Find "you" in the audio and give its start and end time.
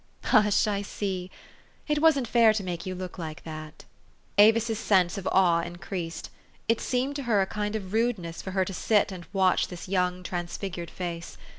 2.87-2.95